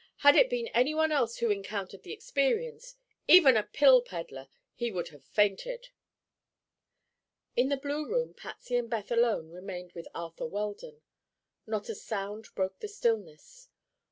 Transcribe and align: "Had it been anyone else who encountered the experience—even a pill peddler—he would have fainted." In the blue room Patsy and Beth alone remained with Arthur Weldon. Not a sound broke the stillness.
"Had 0.25 0.35
it 0.35 0.49
been 0.49 0.65
anyone 0.69 1.11
else 1.11 1.37
who 1.37 1.51
encountered 1.51 2.01
the 2.01 2.11
experience—even 2.11 3.55
a 3.55 3.61
pill 3.61 4.01
peddler—he 4.01 4.91
would 4.91 5.09
have 5.09 5.23
fainted." 5.23 5.89
In 7.55 7.69
the 7.69 7.77
blue 7.77 8.09
room 8.09 8.33
Patsy 8.33 8.77
and 8.77 8.89
Beth 8.89 9.11
alone 9.11 9.51
remained 9.51 9.91
with 9.91 10.07
Arthur 10.15 10.47
Weldon. 10.47 11.03
Not 11.67 11.87
a 11.87 11.93
sound 11.93 12.47
broke 12.55 12.79
the 12.79 12.87
stillness. 12.87 13.69